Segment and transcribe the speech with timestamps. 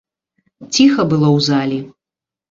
[0.73, 1.77] Ціха было ў залі.